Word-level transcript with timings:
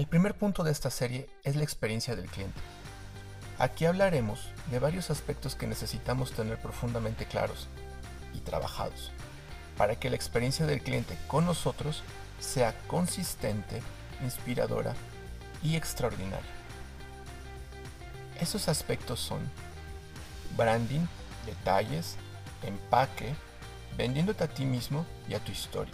El 0.00 0.06
primer 0.06 0.34
punto 0.34 0.64
de 0.64 0.72
esta 0.72 0.88
serie 0.88 1.28
es 1.44 1.56
la 1.56 1.62
experiencia 1.62 2.16
del 2.16 2.24
cliente. 2.30 2.58
Aquí 3.58 3.84
hablaremos 3.84 4.48
de 4.70 4.78
varios 4.78 5.10
aspectos 5.10 5.54
que 5.54 5.66
necesitamos 5.66 6.32
tener 6.32 6.56
profundamente 6.56 7.26
claros 7.26 7.68
y 8.32 8.38
trabajados 8.38 9.12
para 9.76 9.96
que 9.96 10.08
la 10.08 10.16
experiencia 10.16 10.64
del 10.64 10.80
cliente 10.80 11.18
con 11.26 11.44
nosotros 11.44 12.02
sea 12.40 12.72
consistente, 12.86 13.82
inspiradora 14.24 14.94
y 15.62 15.76
extraordinaria. 15.76 16.50
Esos 18.40 18.68
aspectos 18.68 19.20
son 19.20 19.40
branding, 20.56 21.04
detalles, 21.44 22.16
empaque, 22.62 23.34
vendiéndote 23.98 24.44
a 24.44 24.48
ti 24.48 24.64
mismo 24.64 25.04
y 25.28 25.34
a 25.34 25.40
tu 25.40 25.52
historia, 25.52 25.92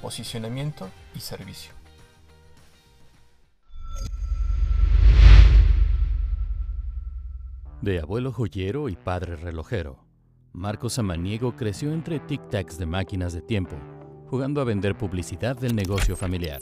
posicionamiento 0.00 0.88
y 1.16 1.18
servicio. 1.18 1.77
De 7.80 8.00
abuelo 8.00 8.32
joyero 8.32 8.88
y 8.88 8.96
padre 8.96 9.36
relojero, 9.36 10.04
Marcos 10.52 10.94
Samaniego 10.94 11.54
creció 11.54 11.92
entre 11.92 12.18
tic-tacs 12.18 12.76
de 12.76 12.86
máquinas 12.86 13.32
de 13.32 13.40
tiempo, 13.40 13.76
jugando 14.26 14.60
a 14.60 14.64
vender 14.64 14.98
publicidad 14.98 15.56
del 15.56 15.76
negocio 15.76 16.16
familiar. 16.16 16.58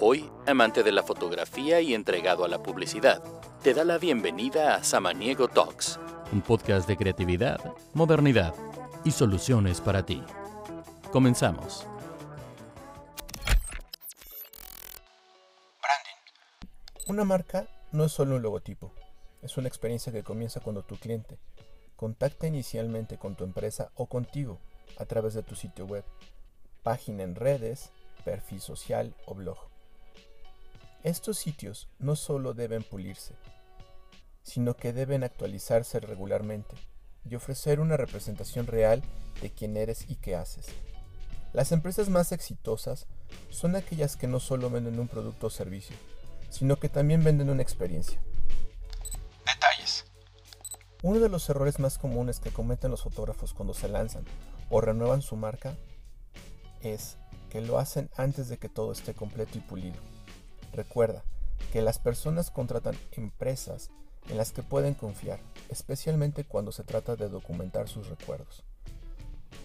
Hoy, 0.00 0.30
amante 0.46 0.84
de 0.84 0.92
la 0.92 1.02
fotografía 1.02 1.80
y 1.80 1.94
entregado 1.94 2.44
a 2.44 2.48
la 2.48 2.62
publicidad, 2.62 3.24
te 3.60 3.74
da 3.74 3.82
la 3.82 3.98
bienvenida 3.98 4.76
a 4.76 4.84
Samaniego 4.84 5.48
Talks, 5.48 5.98
un 6.32 6.42
podcast 6.42 6.86
de 6.86 6.96
creatividad, 6.96 7.74
modernidad 7.92 8.54
y 9.02 9.10
soluciones 9.10 9.80
para 9.80 10.06
ti. 10.06 10.22
Comenzamos. 11.10 11.88
Branding. 15.82 17.08
Una 17.08 17.24
marca 17.24 17.66
no 17.90 18.04
es 18.04 18.12
solo 18.12 18.36
un 18.36 18.42
logotipo 18.42 18.92
es 19.44 19.58
una 19.58 19.68
experiencia 19.68 20.10
que 20.10 20.22
comienza 20.22 20.60
cuando 20.60 20.82
tu 20.82 20.96
cliente 20.96 21.38
contacta 21.96 22.46
inicialmente 22.46 23.18
con 23.18 23.36
tu 23.36 23.44
empresa 23.44 23.92
o 23.94 24.06
contigo 24.06 24.58
a 24.96 25.04
través 25.04 25.34
de 25.34 25.42
tu 25.42 25.54
sitio 25.54 25.84
web, 25.86 26.04
página 26.82 27.22
en 27.22 27.34
redes, 27.34 27.90
perfil 28.24 28.60
social 28.60 29.14
o 29.26 29.34
blog. 29.34 29.58
Estos 31.02 31.38
sitios 31.38 31.88
no 31.98 32.16
solo 32.16 32.54
deben 32.54 32.82
pulirse, 32.82 33.34
sino 34.42 34.74
que 34.76 34.94
deben 34.94 35.22
actualizarse 35.22 36.00
regularmente 36.00 36.74
y 37.28 37.34
ofrecer 37.34 37.80
una 37.80 37.98
representación 37.98 38.66
real 38.66 39.02
de 39.42 39.50
quién 39.50 39.76
eres 39.76 40.08
y 40.08 40.16
qué 40.16 40.36
haces. 40.36 40.66
Las 41.52 41.70
empresas 41.70 42.08
más 42.08 42.32
exitosas 42.32 43.06
son 43.50 43.76
aquellas 43.76 44.16
que 44.16 44.26
no 44.26 44.40
solo 44.40 44.70
venden 44.70 44.98
un 44.98 45.08
producto 45.08 45.48
o 45.48 45.50
servicio, 45.50 45.96
sino 46.50 46.76
que 46.76 46.88
también 46.88 47.22
venden 47.22 47.50
una 47.50 47.62
experiencia. 47.62 48.20
Uno 51.04 51.20
de 51.20 51.28
los 51.28 51.50
errores 51.50 51.80
más 51.80 51.98
comunes 51.98 52.40
que 52.40 52.48
cometen 52.48 52.90
los 52.90 53.02
fotógrafos 53.02 53.52
cuando 53.52 53.74
se 53.74 53.90
lanzan 53.90 54.24
o 54.70 54.80
renuevan 54.80 55.20
su 55.20 55.36
marca 55.36 55.76
es 56.80 57.18
que 57.50 57.60
lo 57.60 57.78
hacen 57.78 58.08
antes 58.16 58.48
de 58.48 58.56
que 58.56 58.70
todo 58.70 58.90
esté 58.90 59.12
completo 59.12 59.58
y 59.58 59.60
pulido. 59.60 59.98
Recuerda 60.72 61.22
que 61.74 61.82
las 61.82 61.98
personas 61.98 62.50
contratan 62.50 62.96
empresas 63.12 63.90
en 64.30 64.38
las 64.38 64.52
que 64.52 64.62
pueden 64.62 64.94
confiar, 64.94 65.40
especialmente 65.68 66.44
cuando 66.44 66.72
se 66.72 66.84
trata 66.84 67.16
de 67.16 67.28
documentar 67.28 67.86
sus 67.86 68.08
recuerdos. 68.08 68.64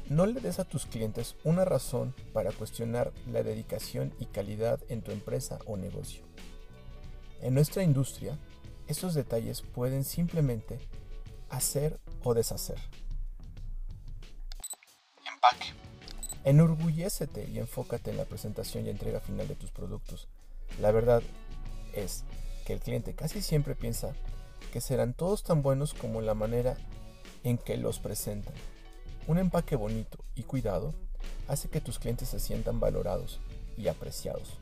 No 0.09 0.25
le 0.25 0.41
des 0.41 0.59
a 0.59 0.65
tus 0.65 0.87
clientes 0.87 1.37
una 1.45 1.63
razón 1.63 2.13
para 2.33 2.51
cuestionar 2.51 3.13
la 3.31 3.43
dedicación 3.43 4.13
y 4.19 4.25
calidad 4.25 4.81
en 4.89 5.01
tu 5.01 5.11
empresa 5.11 5.57
o 5.67 5.77
negocio. 5.77 6.21
En 7.41 7.53
nuestra 7.53 7.81
industria, 7.81 8.37
estos 8.87 9.13
detalles 9.13 9.61
pueden 9.61 10.03
simplemente 10.03 10.79
hacer 11.49 11.99
o 12.23 12.33
deshacer. 12.33 12.77
Empaque. 15.25 15.73
Enorgullécete 16.43 17.49
y 17.49 17.59
enfócate 17.59 18.11
en 18.11 18.17
la 18.17 18.25
presentación 18.25 18.85
y 18.85 18.89
entrega 18.89 19.19
final 19.19 19.47
de 19.47 19.55
tus 19.55 19.71
productos. 19.71 20.27
La 20.79 20.91
verdad 20.91 21.21
es 21.93 22.23
que 22.65 22.73
el 22.73 22.79
cliente 22.79 23.13
casi 23.13 23.41
siempre 23.41 23.75
piensa 23.75 24.13
que 24.71 24.81
serán 24.81 25.13
todos 25.13 25.43
tan 25.43 25.61
buenos 25.61 25.93
como 25.93 26.21
la 26.21 26.33
manera 26.33 26.77
en 27.43 27.57
que 27.57 27.77
los 27.77 27.99
presentan. 27.99 28.53
Un 29.27 29.37
empaque 29.37 29.75
bonito 29.75 30.17
y 30.35 30.43
cuidado 30.43 30.93
hace 31.47 31.69
que 31.69 31.81
tus 31.81 31.99
clientes 31.99 32.29
se 32.29 32.39
sientan 32.39 32.79
valorados 32.79 33.39
y 33.77 33.87
apreciados. 33.87 34.59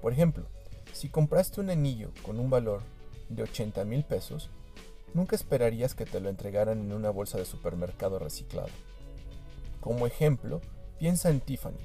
Por 0.00 0.12
ejemplo, 0.12 0.46
si 0.92 1.08
compraste 1.08 1.60
un 1.60 1.70
anillo 1.70 2.10
con 2.22 2.38
un 2.38 2.50
valor 2.50 2.82
de 3.28 3.42
80 3.42 3.84
mil 3.84 4.04
pesos, 4.04 4.50
nunca 5.14 5.36
esperarías 5.36 5.94
que 5.94 6.06
te 6.06 6.20
lo 6.20 6.28
entregaran 6.28 6.80
en 6.80 6.92
una 6.92 7.10
bolsa 7.10 7.38
de 7.38 7.44
supermercado 7.44 8.18
reciclado. 8.18 8.70
Como 9.80 10.06
ejemplo, 10.06 10.60
piensa 10.98 11.30
en 11.30 11.40
Tiffany. 11.40 11.78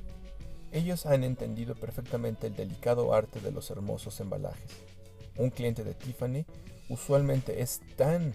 Ellos 0.72 1.06
han 1.06 1.24
entendido 1.24 1.76
perfectamente 1.76 2.48
el 2.48 2.56
delicado 2.56 3.14
arte 3.14 3.40
de 3.40 3.52
los 3.52 3.70
hermosos 3.72 4.20
embalajes. 4.20 4.72
Un 5.38 5.50
cliente 5.50 5.84
de 5.84 5.94
Tiffany 5.94 6.46
usualmente 6.90 7.62
es 7.62 7.82
tan 7.96 8.34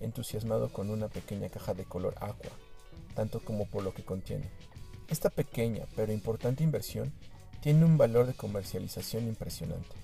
entusiasmado 0.00 0.72
con 0.72 0.90
una 0.90 1.08
pequeña 1.08 1.48
caja 1.48 1.74
de 1.74 1.84
color 1.84 2.14
aqua, 2.20 2.50
tanto 3.14 3.40
como 3.40 3.66
por 3.66 3.82
lo 3.82 3.92
que 3.92 4.04
contiene. 4.04 4.50
Esta 5.08 5.30
pequeña 5.30 5.86
pero 5.96 6.12
importante 6.12 6.62
inversión 6.62 7.12
tiene 7.60 7.84
un 7.84 7.98
valor 7.98 8.26
de 8.26 8.34
comercialización 8.34 9.26
impresionante. 9.26 9.96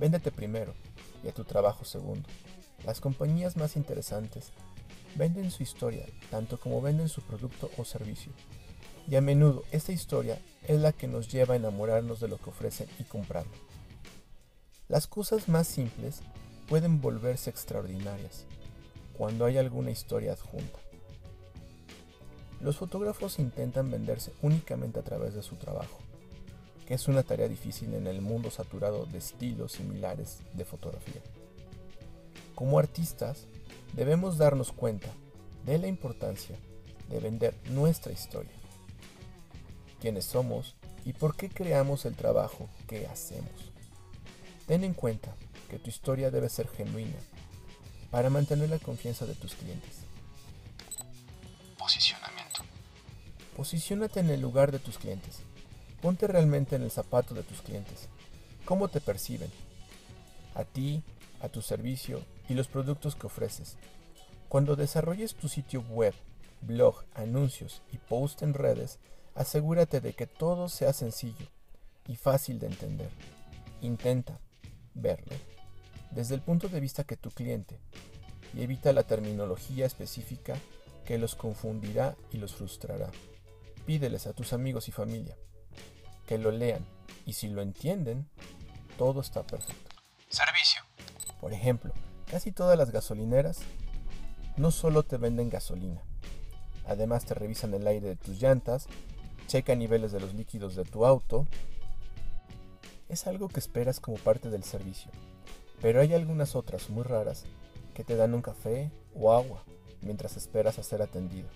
Véndete 0.00 0.32
primero 0.32 0.72
y 1.22 1.28
a 1.28 1.32
tu 1.32 1.44
trabajo 1.44 1.84
segundo. 1.84 2.26
Las 2.86 3.02
compañías 3.02 3.58
más 3.58 3.76
interesantes 3.76 4.50
venden 5.14 5.50
su 5.50 5.62
historia 5.62 6.06
tanto 6.30 6.58
como 6.58 6.80
venden 6.80 7.10
su 7.10 7.20
producto 7.20 7.70
o 7.76 7.84
servicio. 7.84 8.32
Y 9.06 9.16
a 9.16 9.20
menudo 9.20 9.62
esta 9.72 9.92
historia 9.92 10.40
es 10.66 10.80
la 10.80 10.92
que 10.92 11.06
nos 11.06 11.28
lleva 11.30 11.52
a 11.52 11.58
enamorarnos 11.58 12.18
de 12.18 12.28
lo 12.28 12.38
que 12.38 12.48
ofrecen 12.48 12.88
y 12.98 13.04
comprarlo. 13.04 13.52
Las 14.88 15.06
cosas 15.06 15.50
más 15.50 15.68
simples 15.68 16.22
pueden 16.66 17.02
volverse 17.02 17.50
extraordinarias 17.50 18.46
cuando 19.18 19.44
hay 19.44 19.58
alguna 19.58 19.90
historia 19.90 20.32
adjunta. 20.32 20.78
Los 22.62 22.78
fotógrafos 22.78 23.38
intentan 23.38 23.90
venderse 23.90 24.32
únicamente 24.40 24.98
a 24.98 25.02
través 25.02 25.34
de 25.34 25.42
su 25.42 25.56
trabajo 25.56 25.98
es 26.90 27.06
una 27.06 27.22
tarea 27.22 27.46
difícil 27.46 27.94
en 27.94 28.08
el 28.08 28.20
mundo 28.20 28.50
saturado 28.50 29.06
de 29.06 29.18
estilos 29.18 29.72
similares 29.72 30.40
de 30.54 30.64
fotografía. 30.64 31.22
Como 32.56 32.80
artistas, 32.80 33.46
debemos 33.92 34.38
darnos 34.38 34.72
cuenta 34.72 35.06
de 35.64 35.78
la 35.78 35.86
importancia 35.86 36.56
de 37.08 37.20
vender 37.20 37.54
nuestra 37.70 38.12
historia, 38.12 38.50
quiénes 40.00 40.24
somos 40.24 40.74
y 41.04 41.12
por 41.12 41.36
qué 41.36 41.48
creamos 41.48 42.06
el 42.06 42.16
trabajo 42.16 42.68
que 42.88 43.06
hacemos. 43.06 43.52
Ten 44.66 44.82
en 44.82 44.94
cuenta 44.94 45.32
que 45.68 45.78
tu 45.78 45.90
historia 45.90 46.32
debe 46.32 46.48
ser 46.48 46.66
genuina 46.66 47.18
para 48.10 48.30
mantener 48.30 48.68
la 48.68 48.80
confianza 48.80 49.26
de 49.26 49.36
tus 49.36 49.54
clientes. 49.54 49.98
Posicionamiento. 51.78 52.62
Posiciónate 53.56 54.18
en 54.18 54.30
el 54.30 54.40
lugar 54.40 54.72
de 54.72 54.80
tus 54.80 54.98
clientes 54.98 55.44
Ponte 56.00 56.26
realmente 56.26 56.76
en 56.76 56.82
el 56.82 56.90
zapato 56.90 57.34
de 57.34 57.42
tus 57.42 57.60
clientes. 57.60 58.08
¿Cómo 58.64 58.88
te 58.88 59.00
perciben? 59.00 59.50
A 60.54 60.64
ti, 60.64 61.02
a 61.40 61.48
tu 61.48 61.62
servicio 61.62 62.22
y 62.48 62.54
los 62.54 62.68
productos 62.68 63.16
que 63.16 63.26
ofreces. 63.26 63.76
Cuando 64.48 64.76
desarrolles 64.76 65.34
tu 65.34 65.48
sitio 65.48 65.82
web, 65.82 66.14
blog, 66.62 67.04
anuncios 67.14 67.82
y 67.92 67.98
post 67.98 68.42
en 68.42 68.54
redes, 68.54 68.98
asegúrate 69.34 70.00
de 70.00 70.14
que 70.14 70.26
todo 70.26 70.68
sea 70.68 70.92
sencillo 70.92 71.46
y 72.08 72.16
fácil 72.16 72.58
de 72.58 72.66
entender. 72.66 73.10
Intenta 73.82 74.40
verlo 74.94 75.36
desde 76.10 76.34
el 76.34 76.40
punto 76.40 76.68
de 76.68 76.80
vista 76.80 77.04
que 77.04 77.16
tu 77.16 77.30
cliente 77.30 77.78
y 78.54 78.62
evita 78.62 78.92
la 78.92 79.04
terminología 79.04 79.86
específica 79.86 80.56
que 81.04 81.18
los 81.18 81.34
confundirá 81.34 82.16
y 82.32 82.38
los 82.38 82.54
frustrará. 82.54 83.10
Pídeles 83.86 84.26
a 84.26 84.32
tus 84.32 84.52
amigos 84.52 84.88
y 84.88 84.92
familia 84.92 85.36
que 86.30 86.38
lo 86.38 86.52
lean 86.52 86.86
y 87.26 87.32
si 87.32 87.48
lo 87.48 87.60
entienden, 87.60 88.24
todo 88.96 89.20
está 89.20 89.42
perfecto. 89.42 89.96
Servicio. 90.28 90.80
Por 91.40 91.52
ejemplo, 91.52 91.92
casi 92.30 92.52
todas 92.52 92.78
las 92.78 92.92
gasolineras 92.92 93.58
no 94.56 94.70
solo 94.70 95.02
te 95.02 95.16
venden 95.16 95.50
gasolina, 95.50 96.00
además 96.86 97.24
te 97.24 97.34
revisan 97.34 97.74
el 97.74 97.84
aire 97.84 98.10
de 98.10 98.14
tus 98.14 98.40
llantas, 98.40 98.86
checan 99.48 99.80
niveles 99.80 100.12
de 100.12 100.20
los 100.20 100.32
líquidos 100.34 100.76
de 100.76 100.84
tu 100.84 101.04
auto. 101.04 101.48
Es 103.08 103.26
algo 103.26 103.48
que 103.48 103.58
esperas 103.58 103.98
como 103.98 104.16
parte 104.16 104.50
del 104.50 104.62
servicio, 104.62 105.10
pero 105.82 106.00
hay 106.00 106.14
algunas 106.14 106.54
otras 106.54 106.90
muy 106.90 107.02
raras 107.02 107.42
que 107.92 108.04
te 108.04 108.14
dan 108.14 108.34
un 108.34 108.42
café 108.42 108.92
o 109.16 109.32
agua 109.32 109.64
mientras 110.00 110.36
esperas 110.36 110.78
a 110.78 110.84
ser 110.84 111.02
atendido. 111.02 111.48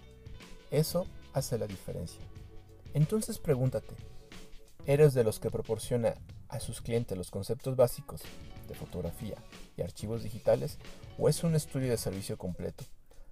Eso 0.72 1.06
hace 1.32 1.58
la 1.58 1.68
diferencia. 1.68 2.24
Entonces 2.92 3.38
pregúntate, 3.38 3.94
¿eres 4.86 5.14
de 5.14 5.24
los 5.24 5.40
que 5.40 5.50
proporciona 5.50 6.14
a 6.48 6.60
sus 6.60 6.80
clientes 6.80 7.16
los 7.16 7.30
conceptos 7.30 7.76
básicos 7.76 8.22
de 8.68 8.74
fotografía 8.74 9.36
y 9.76 9.82
archivos 9.82 10.22
digitales 10.22 10.78
o 11.18 11.28
es 11.28 11.42
un 11.44 11.54
estudio 11.54 11.90
de 11.90 11.96
servicio 11.96 12.38
completo, 12.38 12.84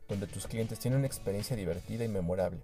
donde 0.08 0.26
tus 0.26 0.46
clientes 0.46 0.78
tienen 0.78 0.98
una 0.98 1.06
experiencia 1.06 1.56
divertida 1.56 2.04
y 2.04 2.08
memorable? 2.08 2.62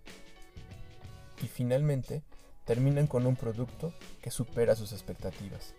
Y 1.43 1.46
finalmente, 1.46 2.23
terminan 2.64 3.06
con 3.06 3.26
un 3.26 3.37
producto 3.37 3.93
que 4.20 4.31
supera 4.31 4.76
sus 4.76 4.93
expectativas. 4.93 5.75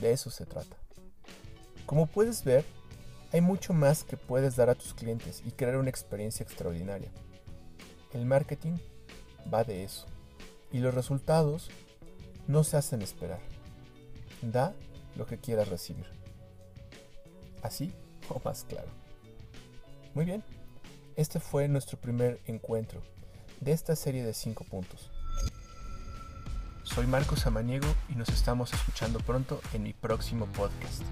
De 0.00 0.12
eso 0.12 0.30
se 0.30 0.44
trata. 0.44 0.76
Como 1.86 2.06
puedes 2.06 2.44
ver, 2.44 2.64
hay 3.32 3.40
mucho 3.40 3.72
más 3.72 4.04
que 4.04 4.16
puedes 4.16 4.56
dar 4.56 4.68
a 4.68 4.74
tus 4.74 4.92
clientes 4.92 5.42
y 5.46 5.52
crear 5.52 5.76
una 5.76 5.90
experiencia 5.90 6.44
extraordinaria. 6.44 7.10
El 8.12 8.26
marketing 8.26 8.76
va 9.52 9.64
de 9.64 9.84
eso. 9.84 10.06
Y 10.72 10.78
los 10.78 10.94
resultados 10.94 11.70
no 12.48 12.64
se 12.64 12.76
hacen 12.76 13.02
esperar. 13.02 13.40
Da 14.42 14.74
lo 15.16 15.26
que 15.26 15.38
quieras 15.38 15.68
recibir. 15.68 16.06
Así 17.62 17.92
o 18.28 18.40
más 18.44 18.64
claro. 18.64 18.88
Muy 20.14 20.24
bien, 20.24 20.42
este 21.16 21.40
fue 21.40 21.68
nuestro 21.68 21.98
primer 21.98 22.40
encuentro 22.46 23.02
de 23.60 23.72
esta 23.72 23.96
serie 23.96 24.24
de 24.24 24.34
5 24.34 24.64
puntos. 24.64 25.10
Soy 26.82 27.06
Marcos 27.06 27.40
Samaniego 27.40 27.88
y 28.08 28.14
nos 28.14 28.28
estamos 28.28 28.72
escuchando 28.72 29.18
pronto 29.18 29.60
en 29.74 29.82
mi 29.82 29.92
próximo 29.92 30.46
podcast. 30.46 31.02